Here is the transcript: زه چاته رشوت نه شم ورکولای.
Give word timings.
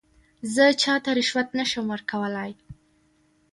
زه 0.53 0.65
چاته 0.81 1.11
رشوت 1.19 1.47
نه 1.57 1.65
شم 1.71 1.85
ورکولای. 1.93 2.51